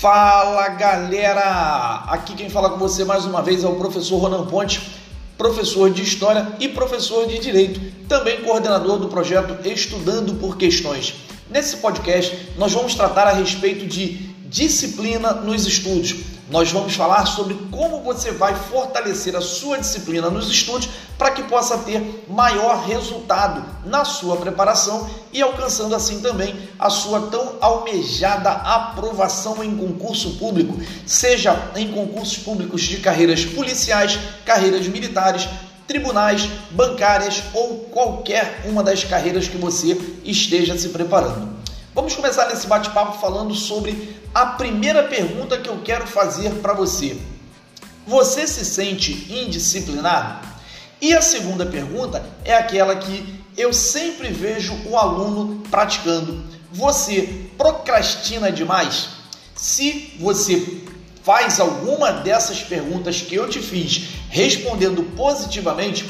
Fala 0.00 0.68
galera! 0.68 2.04
Aqui 2.06 2.36
quem 2.36 2.48
fala 2.48 2.70
com 2.70 2.78
você 2.78 3.04
mais 3.04 3.24
uma 3.24 3.42
vez 3.42 3.64
é 3.64 3.66
o 3.66 3.74
professor 3.74 4.18
Ronan 4.18 4.46
Ponte, 4.46 4.80
professor 5.36 5.90
de 5.90 6.04
História 6.04 6.52
e 6.60 6.68
professor 6.68 7.26
de 7.26 7.40
Direito, 7.40 7.80
também 8.06 8.40
coordenador 8.42 9.00
do 9.00 9.08
projeto 9.08 9.58
Estudando 9.66 10.34
por 10.34 10.56
Questões. 10.56 11.16
Nesse 11.50 11.78
podcast, 11.78 12.52
nós 12.56 12.72
vamos 12.72 12.94
tratar 12.94 13.26
a 13.26 13.32
respeito 13.32 13.86
de 13.86 14.30
disciplina 14.48 15.32
nos 15.32 15.66
estudos. 15.66 16.16
Nós 16.50 16.72
vamos 16.72 16.94
falar 16.94 17.26
sobre 17.26 17.54
como 17.70 18.02
você 18.02 18.32
vai 18.32 18.54
fortalecer 18.54 19.36
a 19.36 19.40
sua 19.40 19.76
disciplina 19.76 20.30
nos 20.30 20.48
estudos 20.48 20.88
para 21.18 21.30
que 21.30 21.42
possa 21.42 21.76
ter 21.78 22.24
maior 22.26 22.86
resultado 22.86 23.62
na 23.84 24.02
sua 24.04 24.36
preparação 24.38 25.08
e 25.30 25.42
alcançando 25.42 25.94
assim 25.94 26.20
também 26.20 26.56
a 26.78 26.88
sua 26.88 27.20
tão 27.26 27.56
almejada 27.60 28.50
aprovação 28.50 29.62
em 29.62 29.76
concurso 29.76 30.36
público, 30.38 30.80
seja 31.04 31.70
em 31.76 31.92
concursos 31.92 32.38
públicos 32.38 32.80
de 32.82 32.96
carreiras 32.96 33.44
policiais, 33.44 34.18
carreiras 34.46 34.88
militares, 34.88 35.46
tribunais, 35.86 36.48
bancárias 36.70 37.42
ou 37.52 37.80
qualquer 37.90 38.62
uma 38.64 38.82
das 38.82 39.04
carreiras 39.04 39.48
que 39.48 39.58
você 39.58 40.00
esteja 40.24 40.78
se 40.78 40.88
preparando. 40.88 41.57
Vamos 41.98 42.14
começar 42.14 42.46
nesse 42.46 42.68
bate-papo 42.68 43.18
falando 43.18 43.52
sobre 43.56 44.16
a 44.32 44.46
primeira 44.46 45.02
pergunta 45.02 45.58
que 45.58 45.68
eu 45.68 45.80
quero 45.82 46.06
fazer 46.06 46.48
para 46.62 46.72
você. 46.72 47.18
Você 48.06 48.46
se 48.46 48.64
sente 48.64 49.26
indisciplinado? 49.28 50.46
E 51.00 51.12
a 51.12 51.20
segunda 51.20 51.66
pergunta 51.66 52.24
é 52.44 52.54
aquela 52.54 52.94
que 52.94 53.42
eu 53.56 53.72
sempre 53.72 54.28
vejo 54.28 54.78
o 54.86 54.96
aluno 54.96 55.60
praticando. 55.72 56.44
Você 56.70 57.46
procrastina 57.58 58.52
demais? 58.52 59.08
Se 59.56 60.14
você 60.20 60.80
faz 61.24 61.58
alguma 61.58 62.12
dessas 62.12 62.62
perguntas 62.62 63.22
que 63.22 63.34
eu 63.34 63.48
te 63.48 63.58
fiz 63.58 64.04
respondendo 64.30 65.02
positivamente, 65.16 66.08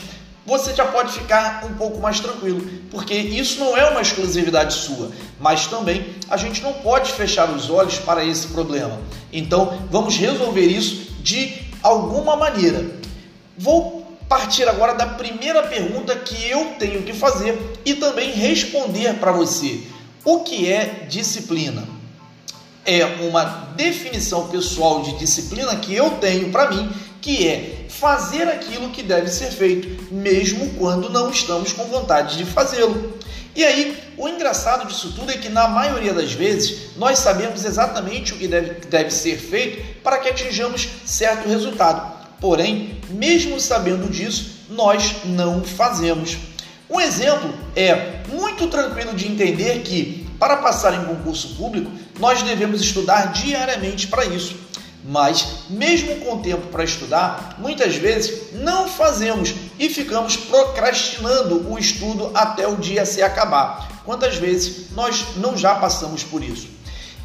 você 0.48 0.74
já 0.74 0.86
pode 0.86 1.12
ficar 1.12 1.62
um 1.66 1.74
pouco 1.74 2.00
mais 2.00 2.20
tranquilo, 2.20 2.66
porque 2.90 3.12
isso 3.12 3.60
não 3.60 3.76
é 3.76 3.90
uma 3.90 4.00
exclusividade 4.00 4.72
sua, 4.72 5.10
mas 5.38 5.66
também 5.66 6.14
a 6.26 6.38
gente 6.38 6.62
não 6.62 6.72
pode 6.72 7.12
fechar 7.12 7.50
os 7.50 7.68
olhos 7.68 7.98
para 7.98 8.24
esse 8.24 8.46
problema. 8.46 8.98
Então, 9.30 9.86
vamos 9.90 10.16
resolver 10.16 10.64
isso 10.64 11.12
de 11.20 11.52
alguma 11.82 12.34
maneira. 12.34 12.82
Vou 13.58 14.10
partir 14.26 14.66
agora 14.66 14.94
da 14.94 15.04
primeira 15.04 15.64
pergunta 15.64 16.16
que 16.16 16.48
eu 16.48 16.76
tenho 16.78 17.02
que 17.02 17.12
fazer 17.12 17.78
e 17.84 17.92
também 17.96 18.32
responder 18.32 19.16
para 19.16 19.32
você. 19.32 19.82
O 20.24 20.40
que 20.40 20.66
é 20.72 21.06
disciplina? 21.10 21.86
É 22.86 23.04
uma 23.28 23.44
definição 23.76 24.48
pessoal 24.48 25.02
de 25.02 25.18
disciplina 25.18 25.76
que 25.76 25.94
eu 25.94 26.12
tenho 26.12 26.50
para 26.50 26.70
mim 26.70 26.90
que 27.20 27.46
é 27.46 27.86
fazer 27.88 28.44
aquilo 28.48 28.90
que 28.90 29.02
deve 29.02 29.28
ser 29.28 29.50
feito, 29.50 30.12
mesmo 30.12 30.74
quando 30.74 31.10
não 31.10 31.30
estamos 31.30 31.72
com 31.72 31.84
vontade 31.84 32.36
de 32.36 32.44
fazê-lo. 32.44 33.18
E 33.56 33.64
aí, 33.64 33.98
o 34.16 34.28
engraçado 34.28 34.86
disso 34.86 35.12
tudo 35.16 35.32
é 35.32 35.36
que, 35.36 35.48
na 35.48 35.66
maioria 35.66 36.14
das 36.14 36.32
vezes, 36.32 36.96
nós 36.96 37.18
sabemos 37.18 37.64
exatamente 37.64 38.32
o 38.32 38.36
que 38.36 38.46
deve, 38.46 38.86
deve 38.86 39.10
ser 39.10 39.36
feito 39.36 40.00
para 40.02 40.18
que 40.18 40.28
atinjamos 40.28 40.88
certo 41.04 41.48
resultado. 41.48 42.16
Porém, 42.40 43.00
mesmo 43.10 43.58
sabendo 43.58 44.08
disso, 44.08 44.58
nós 44.70 45.16
não 45.24 45.64
fazemos. 45.64 46.36
Um 46.88 47.00
exemplo 47.00 47.52
é 47.74 48.20
muito 48.28 48.68
tranquilo 48.68 49.12
de 49.12 49.26
entender 49.26 49.80
que, 49.80 50.24
para 50.38 50.58
passar 50.58 50.94
em 50.94 51.04
concurso 51.04 51.56
público, 51.56 51.90
nós 52.20 52.42
devemos 52.42 52.80
estudar 52.80 53.32
diariamente 53.32 54.06
para 54.06 54.24
isso 54.24 54.67
mas, 55.08 55.64
mesmo 55.70 56.16
com 56.16 56.42
tempo 56.42 56.66
para 56.66 56.84
estudar, 56.84 57.56
muitas 57.58 57.96
vezes 57.96 58.52
não 58.52 58.86
fazemos 58.86 59.54
e 59.78 59.88
ficamos 59.88 60.36
procrastinando 60.36 61.66
o 61.66 61.78
estudo 61.78 62.30
até 62.34 62.68
o 62.68 62.76
dia 62.76 63.06
se 63.06 63.22
acabar. 63.22 64.02
Quantas 64.04 64.36
vezes 64.36 64.90
nós 64.90 65.24
não 65.36 65.56
já 65.56 65.76
passamos 65.76 66.22
por 66.22 66.44
isso? 66.44 66.68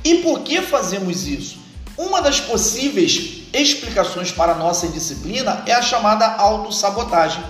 E 0.01 0.19
por 0.19 0.39
que 0.43 0.61
fazemos 0.61 1.27
isso? 1.27 1.57
Uma 1.97 2.21
das 2.21 2.39
possíveis 2.39 3.41
explicações 3.51 4.31
para 4.31 4.55
nossa 4.55 4.85
indisciplina 4.85 5.61
é 5.65 5.73
a 5.73 5.81
chamada 5.81 6.25
autossabotagem. 6.25 7.43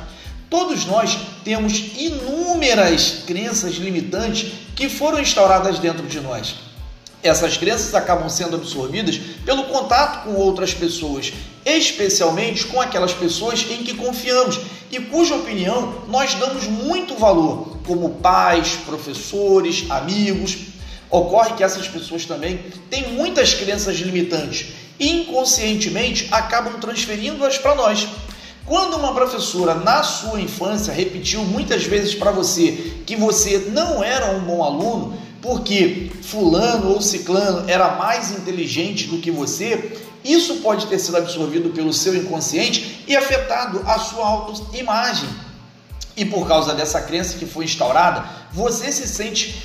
Todos 0.49 0.83
nós 0.85 1.15
temos 1.43 1.91
inúmeras 1.95 3.23
crenças 3.27 3.75
limitantes 3.75 4.51
que 4.75 4.89
foram 4.89 5.19
instauradas 5.19 5.77
dentro 5.77 6.07
de 6.07 6.19
nós 6.19 6.55
essas 7.23 7.55
crenças 7.55 7.95
acabam 7.95 8.29
sendo 8.29 8.55
absorvidas 8.55 9.17
pelo 9.45 9.63
contato 9.63 10.25
com 10.25 10.35
outras 10.35 10.73
pessoas, 10.73 11.31
especialmente 11.65 12.65
com 12.67 12.81
aquelas 12.81 13.13
pessoas 13.13 13.65
em 13.71 13.83
que 13.83 13.93
confiamos 13.93 14.59
e 14.91 14.99
cuja 14.99 15.35
opinião 15.35 16.03
nós 16.07 16.35
damos 16.35 16.65
muito 16.65 17.15
valor, 17.15 17.77
como 17.87 18.09
pais, 18.15 18.77
professores, 18.85 19.85
amigos. 19.89 20.57
Ocorre 21.09 21.53
que 21.53 21.63
essas 21.63 21.87
pessoas 21.87 22.25
também 22.25 22.59
têm 22.89 23.13
muitas 23.13 23.53
crenças 23.53 23.97
limitantes 23.97 24.73
e 24.99 25.09
inconscientemente 25.21 26.27
acabam 26.31 26.79
transferindo-as 26.79 27.57
para 27.57 27.75
nós. 27.75 28.07
Quando 28.65 28.95
uma 28.95 29.13
professora 29.13 29.75
na 29.75 30.03
sua 30.03 30.39
infância 30.39 30.93
repetiu 30.93 31.43
muitas 31.43 31.83
vezes 31.83 32.15
para 32.15 32.31
você 32.31 32.93
que 33.05 33.15
você 33.15 33.69
não 33.71 34.03
era 34.03 34.31
um 34.31 34.39
bom 34.39 34.63
aluno, 34.63 35.17
porque 35.43 36.09
fulano 36.21 36.93
ou 36.93 37.01
ciclano 37.01 37.69
era 37.69 37.97
mais 37.97 38.31
inteligente 38.31 39.07
do 39.07 39.17
que 39.17 39.29
você, 39.29 39.97
isso 40.23 40.61
pode 40.61 40.87
ter 40.87 40.97
sido 40.97 41.17
absorvido 41.17 41.71
pelo 41.71 41.91
seu 41.91 42.15
inconsciente 42.15 43.03
e 43.05 43.13
afetado 43.13 43.83
a 43.85 43.99
sua 43.99 44.25
autoimagem. 44.25 45.27
E 46.15 46.23
por 46.23 46.47
causa 46.47 46.73
dessa 46.73 47.01
crença 47.01 47.37
que 47.37 47.45
foi 47.45 47.65
instaurada, 47.65 48.23
você 48.53 48.89
se 48.89 49.05
sente 49.05 49.61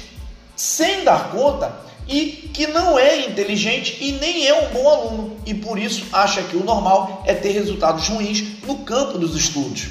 sem 0.57 1.05
dar 1.05 1.31
conta 1.31 1.73
e 2.09 2.51
que 2.53 2.67
não 2.67 2.99
é 2.99 3.27
inteligente 3.27 3.99
e 4.01 4.13
nem 4.13 4.49
é 4.49 4.55
um 4.55 4.73
bom 4.73 4.89
aluno 4.89 5.37
e 5.47 5.55
por 5.55 5.79
isso 5.79 6.07
acha 6.13 6.43
que 6.43 6.57
o 6.57 6.65
normal 6.65 7.23
é 7.25 7.35
ter 7.35 7.53
resultados 7.53 8.09
ruins 8.09 8.43
no 8.67 8.79
campo 8.79 9.17
dos 9.17 9.37
estudos. 9.37 9.91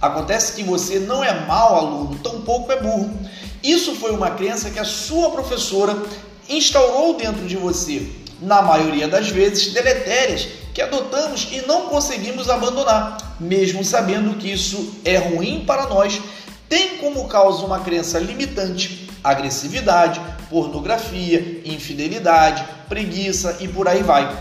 Acontece 0.00 0.54
que 0.54 0.62
você 0.62 0.98
não 0.98 1.22
é 1.22 1.46
mau 1.46 1.74
aluno, 1.74 2.18
tampouco 2.20 2.72
é 2.72 2.80
burro. 2.80 3.10
Isso 3.66 3.96
foi 3.96 4.12
uma 4.12 4.30
crença 4.30 4.70
que 4.70 4.78
a 4.78 4.84
sua 4.84 5.28
professora 5.32 6.00
instaurou 6.48 7.16
dentro 7.16 7.44
de 7.48 7.56
você, 7.56 8.06
na 8.40 8.62
maioria 8.62 9.08
das 9.08 9.28
vezes 9.28 9.72
deletérias, 9.72 10.46
que 10.72 10.80
adotamos 10.80 11.48
e 11.50 11.66
não 11.66 11.88
conseguimos 11.88 12.48
abandonar, 12.48 13.36
mesmo 13.40 13.82
sabendo 13.82 14.34
que 14.34 14.52
isso 14.52 14.94
é 15.04 15.16
ruim 15.16 15.64
para 15.66 15.88
nós. 15.88 16.20
Tem 16.68 16.98
como 16.98 17.26
causa 17.26 17.66
uma 17.66 17.80
crença 17.80 18.20
limitante, 18.20 19.10
agressividade, 19.24 20.20
pornografia, 20.48 21.60
infidelidade, 21.64 22.64
preguiça 22.88 23.56
e 23.58 23.66
por 23.66 23.88
aí 23.88 24.00
vai. 24.00 24.32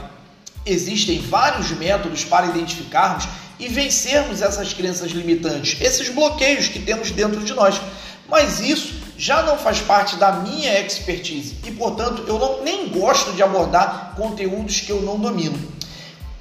Existem 0.64 1.18
vários 1.20 1.72
métodos 1.72 2.24
para 2.24 2.46
identificarmos 2.46 3.28
e 3.60 3.68
vencermos 3.70 4.44
essas 4.44 4.72
crenças 4.72 5.10
limitantes, 5.10 5.82
esses 5.82 6.10
bloqueios 6.10 6.68
que 6.68 6.78
temos 6.78 7.10
dentro 7.10 7.44
de 7.44 7.56
nós. 7.56 7.82
Mas 8.30 8.60
isso 8.60 9.05
já 9.18 9.42
não 9.44 9.58
faz 9.58 9.80
parte 9.80 10.16
da 10.18 10.34
minha 10.34 10.80
expertise 10.80 11.58
e, 11.66 11.72
portanto, 11.72 12.24
eu 12.28 12.38
não, 12.38 12.64
nem 12.64 12.90
gosto 12.90 13.32
de 13.34 13.42
abordar 13.42 14.14
conteúdos 14.16 14.82
que 14.82 14.92
eu 14.92 15.02
não 15.02 15.20
domino. 15.20 15.58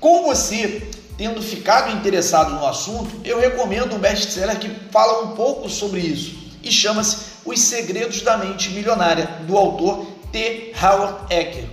Com 0.00 0.24
você 0.24 0.90
tendo 1.16 1.40
ficado 1.40 1.96
interessado 1.96 2.54
no 2.54 2.66
assunto, 2.66 3.20
eu 3.24 3.38
recomendo 3.38 3.94
um 3.94 3.98
best-seller 3.98 4.58
que 4.58 4.68
fala 4.90 5.24
um 5.24 5.28
pouco 5.34 5.68
sobre 5.68 6.00
isso 6.00 6.34
e 6.62 6.72
chama-se 6.72 7.18
Os 7.44 7.60
Segredos 7.60 8.22
da 8.22 8.36
Mente 8.36 8.70
Milionária, 8.70 9.26
do 9.46 9.56
autor 9.56 10.06
T. 10.32 10.72
Howard 10.82 11.32
Ecker. 11.32 11.68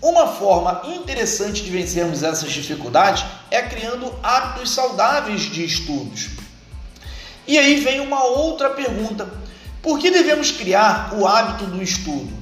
Uma 0.00 0.26
forma 0.26 0.82
interessante 0.84 1.62
de 1.62 1.70
vencermos 1.70 2.24
essas 2.24 2.50
dificuldades 2.50 3.24
é 3.50 3.62
criando 3.62 4.12
hábitos 4.20 4.70
saudáveis 4.74 5.42
de 5.42 5.64
estudos. 5.64 6.30
E 7.46 7.56
aí 7.56 7.76
vem 7.76 8.00
uma 8.00 8.24
outra 8.24 8.70
pergunta: 8.70 9.32
por 9.82 9.98
que 9.98 10.10
devemos 10.10 10.52
criar 10.52 11.12
o 11.14 11.26
hábito 11.26 11.66
do 11.66 11.82
estudo? 11.82 12.32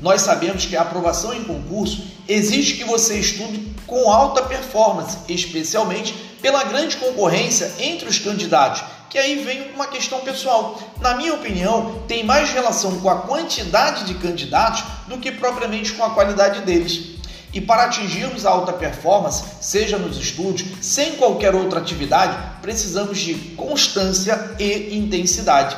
Nós 0.00 0.22
sabemos 0.22 0.64
que 0.64 0.76
a 0.76 0.82
aprovação 0.82 1.34
em 1.34 1.42
concurso 1.42 2.06
exige 2.28 2.74
que 2.74 2.84
você 2.84 3.18
estude 3.18 3.74
com 3.84 4.08
alta 4.08 4.42
performance, 4.42 5.18
especialmente 5.28 6.12
pela 6.40 6.62
grande 6.62 6.96
concorrência 6.96 7.72
entre 7.80 8.08
os 8.08 8.20
candidatos, 8.20 8.84
que 9.10 9.18
aí 9.18 9.42
vem 9.42 9.72
uma 9.74 9.88
questão 9.88 10.20
pessoal. 10.20 10.78
Na 11.00 11.16
minha 11.16 11.34
opinião, 11.34 12.02
tem 12.06 12.22
mais 12.22 12.50
relação 12.50 13.00
com 13.00 13.10
a 13.10 13.22
quantidade 13.22 14.04
de 14.04 14.14
candidatos 14.14 14.84
do 15.08 15.18
que 15.18 15.32
propriamente 15.32 15.92
com 15.92 16.04
a 16.04 16.10
qualidade 16.10 16.60
deles. 16.60 17.18
E 17.52 17.60
para 17.60 17.84
atingirmos 17.84 18.44
a 18.44 18.50
alta 18.50 18.74
performance, 18.74 19.42
seja 19.60 19.98
nos 19.98 20.18
estudos, 20.18 20.64
sem 20.82 21.16
qualquer 21.16 21.54
outra 21.54 21.80
atividade, 21.80 22.36
precisamos 22.60 23.18
de 23.18 23.34
constância 23.56 24.54
e 24.60 24.96
intensidade. 24.96 25.74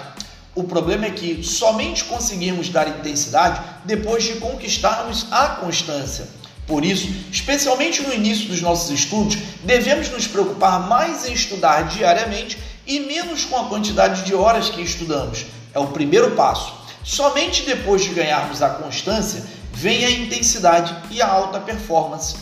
O 0.54 0.64
problema 0.64 1.06
é 1.06 1.10
que 1.10 1.42
somente 1.44 2.04
conseguimos 2.04 2.68
dar 2.68 2.88
intensidade 2.88 3.60
depois 3.84 4.24
de 4.24 4.34
conquistarmos 4.34 5.26
a 5.30 5.48
constância. 5.48 6.28
Por 6.66 6.84
isso, 6.84 7.08
especialmente 7.32 8.02
no 8.02 8.12
início 8.12 8.48
dos 8.48 8.60
nossos 8.60 8.90
estudos, 8.90 9.36
devemos 9.64 10.10
nos 10.10 10.26
preocupar 10.26 10.88
mais 10.88 11.26
em 11.26 11.32
estudar 11.32 11.88
diariamente 11.88 12.58
e 12.86 13.00
menos 13.00 13.44
com 13.44 13.56
a 13.56 13.68
quantidade 13.68 14.22
de 14.22 14.34
horas 14.34 14.70
que 14.70 14.80
estudamos. 14.80 15.46
É 15.72 15.78
o 15.78 15.88
primeiro 15.88 16.32
passo. 16.32 16.74
Somente 17.04 17.62
depois 17.62 18.02
de 18.02 18.10
ganharmos 18.10 18.62
a 18.62 18.70
constância 18.70 19.44
vem 19.72 20.04
a 20.04 20.10
intensidade 20.10 20.94
e 21.10 21.22
a 21.22 21.28
alta 21.28 21.60
performance. 21.60 22.36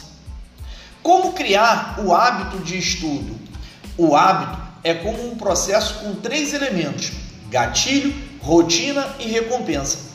Como 1.02 1.32
criar 1.32 1.98
o 2.04 2.12
hábito 2.14 2.58
de 2.58 2.76
estudo? 2.76 3.38
O 3.96 4.16
hábito 4.16 4.58
é 4.82 4.94
como 4.94 5.30
um 5.30 5.36
processo 5.36 5.94
com 6.00 6.14
três 6.16 6.52
elementos: 6.52 7.12
gatilho, 7.48 8.14
rotina 8.40 9.06
e 9.18 9.26
recompensa. 9.26 10.08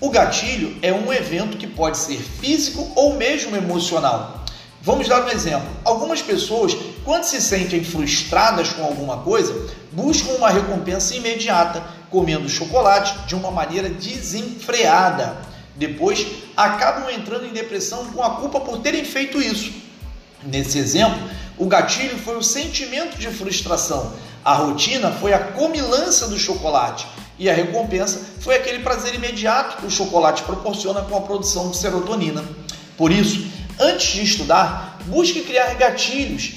O 0.00 0.10
gatilho 0.10 0.76
é 0.82 0.92
um 0.92 1.12
evento 1.12 1.56
que 1.56 1.66
pode 1.66 1.98
ser 1.98 2.16
físico 2.18 2.90
ou 2.96 3.16
mesmo 3.16 3.54
emocional. 3.56 4.44
Vamos 4.82 5.08
dar 5.08 5.26
um 5.26 5.28
exemplo. 5.28 5.68
Algumas 5.84 6.22
pessoas, 6.22 6.74
quando 7.04 7.24
se 7.24 7.40
sentem 7.40 7.84
frustradas 7.84 8.70
com 8.72 8.82
alguma 8.82 9.18
coisa, 9.18 9.68
buscam 9.92 10.32
uma 10.32 10.48
recompensa 10.48 11.14
imediata, 11.14 11.84
comendo 12.08 12.48
chocolate 12.48 13.26
de 13.26 13.34
uma 13.34 13.50
maneira 13.50 13.90
desenfreada. 13.90 15.36
Depois, 15.76 16.26
acabam 16.56 17.10
entrando 17.10 17.44
em 17.44 17.52
depressão 17.52 18.06
com 18.06 18.22
a 18.22 18.30
culpa 18.36 18.60
por 18.60 18.78
terem 18.78 19.04
feito 19.04 19.40
isso. 19.40 19.70
Nesse 20.42 20.78
exemplo, 20.78 21.20
o 21.58 21.66
gatilho 21.66 22.16
foi 22.18 22.38
o 22.38 22.42
sentimento 22.42 23.18
de 23.18 23.28
frustração, 23.28 24.14
a 24.44 24.54
rotina 24.54 25.10
foi 25.10 25.32
a 25.32 25.38
comilança 25.38 26.28
do 26.28 26.38
chocolate 26.38 27.06
e 27.38 27.48
a 27.48 27.54
recompensa 27.54 28.20
foi 28.40 28.56
aquele 28.56 28.80
prazer 28.80 29.14
imediato 29.14 29.78
que 29.78 29.86
o 29.86 29.90
chocolate 29.90 30.42
proporciona 30.42 31.02
com 31.02 31.16
a 31.16 31.20
produção 31.22 31.70
de 31.70 31.76
serotonina. 31.76 32.44
Por 32.96 33.10
isso, 33.10 33.46
antes 33.78 34.12
de 34.12 34.22
estudar, 34.22 34.98
busque 35.06 35.40
criar 35.42 35.74
gatilhos, 35.74 36.52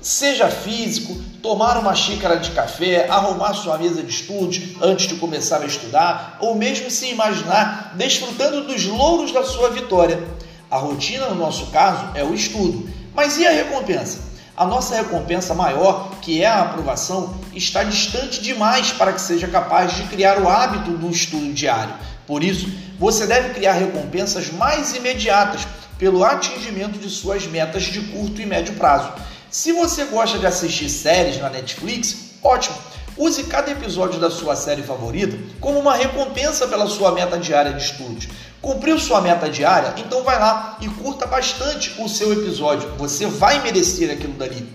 seja 0.00 0.48
físico, 0.48 1.16
tomar 1.42 1.78
uma 1.78 1.94
xícara 1.94 2.36
de 2.36 2.50
café, 2.50 3.08
arrumar 3.08 3.54
sua 3.54 3.78
mesa 3.78 4.02
de 4.02 4.10
estudos 4.10 4.60
antes 4.82 5.06
de 5.06 5.14
começar 5.14 5.62
a 5.62 5.66
estudar, 5.66 6.38
ou 6.40 6.54
mesmo 6.56 6.90
se 6.90 7.06
imaginar 7.08 7.92
desfrutando 7.96 8.64
dos 8.64 8.84
louros 8.84 9.32
da 9.32 9.44
sua 9.44 9.70
vitória. 9.70 10.22
A 10.68 10.76
rotina, 10.76 11.28
no 11.28 11.36
nosso 11.36 11.66
caso, 11.66 12.10
é 12.14 12.24
o 12.24 12.34
estudo. 12.34 12.90
Mas 13.14 13.38
e 13.38 13.46
a 13.46 13.50
recompensa? 13.50 14.25
A 14.56 14.64
nossa 14.64 14.96
recompensa 14.96 15.52
maior, 15.52 16.12
que 16.22 16.42
é 16.42 16.46
a 16.46 16.62
aprovação, 16.62 17.38
está 17.52 17.84
distante 17.84 18.40
demais 18.40 18.90
para 18.90 19.12
que 19.12 19.20
seja 19.20 19.46
capaz 19.46 19.94
de 19.94 20.04
criar 20.04 20.40
o 20.40 20.48
hábito 20.48 20.92
do 20.92 21.10
estudo 21.10 21.52
diário. 21.52 21.92
Por 22.26 22.42
isso, 22.42 22.66
você 22.98 23.26
deve 23.26 23.52
criar 23.52 23.74
recompensas 23.74 24.50
mais 24.50 24.94
imediatas 24.94 25.66
pelo 25.98 26.24
atingimento 26.24 26.98
de 26.98 27.10
suas 27.10 27.46
metas 27.46 27.82
de 27.82 28.00
curto 28.00 28.40
e 28.40 28.46
médio 28.46 28.74
prazo. 28.76 29.12
Se 29.50 29.72
você 29.72 30.04
gosta 30.06 30.38
de 30.38 30.46
assistir 30.46 30.88
séries 30.88 31.38
na 31.38 31.50
Netflix, 31.50 32.30
ótimo! 32.42 32.76
Use 33.18 33.44
cada 33.44 33.70
episódio 33.70 34.20
da 34.20 34.30
sua 34.30 34.54
série 34.54 34.82
favorita 34.82 35.38
como 35.58 35.78
uma 35.78 35.96
recompensa 35.96 36.68
pela 36.68 36.86
sua 36.86 37.12
meta 37.12 37.38
diária 37.38 37.72
de 37.72 37.82
estudos. 37.82 38.28
Cumpriu 38.60 38.98
sua 38.98 39.22
meta 39.22 39.48
diária? 39.48 39.94
Então 39.96 40.22
vai 40.22 40.38
lá 40.38 40.76
e 40.82 40.88
curta 40.88 41.26
bastante 41.26 41.94
o 41.98 42.08
seu 42.08 42.32
episódio. 42.32 42.90
Você 42.98 43.26
vai 43.26 43.62
merecer 43.62 44.10
aquilo 44.10 44.34
dali. 44.34 44.68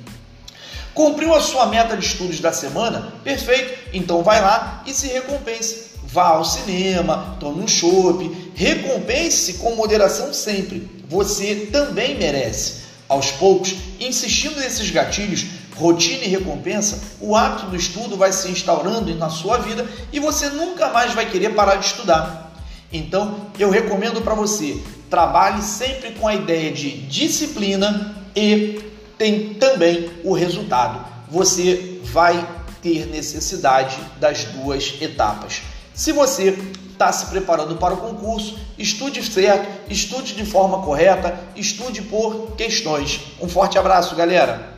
Cumpriu 0.94 1.36
a 1.36 1.40
sua 1.40 1.68
meta 1.68 1.96
de 1.96 2.04
estudos 2.04 2.40
da 2.40 2.52
semana? 2.52 3.14
Perfeito. 3.24 3.78
Então 3.94 4.24
vai 4.24 4.42
lá 4.42 4.84
e 4.88 4.94
se 4.94 5.08
recompense. 5.08 5.92
Vá 6.04 6.30
ao 6.30 6.44
cinema, 6.44 7.38
tome 7.40 7.64
um 7.64 7.68
chopp, 7.68 8.52
recompense-se 8.54 9.54
com 9.54 9.76
moderação 9.76 10.34
sempre. 10.34 10.90
Você 11.08 11.70
também 11.72 12.18
merece. 12.18 12.82
Aos 13.08 13.32
poucos, 13.32 13.76
insistindo 14.00 14.60
nesses 14.60 14.90
gatilhos, 14.90 15.46
rotina 15.76 16.24
e 16.24 16.28
recompensa, 16.28 17.02
o 17.20 17.36
hábito 17.36 17.68
do 17.68 17.76
estudo 17.76 18.18
vai 18.18 18.32
se 18.32 18.50
instaurando 18.50 19.14
na 19.16 19.30
sua 19.30 19.58
vida 19.58 19.88
e 20.12 20.20
você 20.20 20.50
nunca 20.50 20.90
mais 20.90 21.14
vai 21.14 21.30
querer 21.30 21.52
parar 21.52 21.76
de 21.76 21.86
estudar. 21.86 22.54
Então, 22.92 23.48
eu 23.58 23.70
recomendo 23.70 24.22
para 24.22 24.34
você, 24.34 24.82
trabalhe 25.10 25.62
sempre 25.62 26.12
com 26.12 26.28
a 26.28 26.36
ideia 26.36 26.72
de 26.72 26.90
disciplina 27.08 28.16
e 28.36 28.82
tem 29.18 29.54
também 29.54 30.10
o 30.24 30.34
resultado. 30.34 31.06
Você 31.30 32.00
vai 32.04 32.46
ter 32.82 33.06
necessidade 33.06 33.98
das 34.20 34.44
duas 34.46 34.96
etapas. 35.00 35.62
Se 35.94 36.12
você 36.12 36.58
está 36.92 37.12
se 37.12 37.28
preparando 37.28 37.76
para 37.76 37.94
o 37.94 37.98
concurso, 37.98 38.60
estude 38.78 39.24
certo, 39.24 39.68
estude 39.90 40.34
de 40.34 40.46
forma 40.46 40.82
correta, 40.82 41.40
estude 41.56 42.02
por 42.02 42.56
questões. 42.56 43.22
Um 43.40 43.48
forte 43.48 43.78
abraço, 43.78 44.16
galera! 44.16 44.71